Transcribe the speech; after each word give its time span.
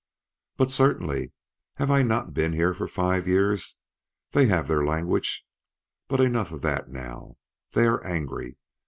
"But 0.57 0.71
certainly; 0.71 1.31
have 1.75 1.91
I 1.91 2.01
not 2.01 2.33
been 2.33 2.53
here 2.53 2.73
for 2.73 2.87
five 2.87 3.27
years? 3.27 3.77
They 4.31 4.47
have 4.47 4.67
their 4.67 4.83
language 4.83 5.45
but 6.07 6.19
enough 6.19 6.51
of 6.51 6.63
that 6.63 6.89
now. 6.89 7.37
They 7.73 7.85
are 7.85 8.03
angry. 8.03 8.57